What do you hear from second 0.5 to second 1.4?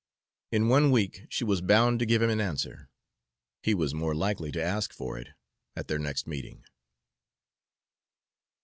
In one week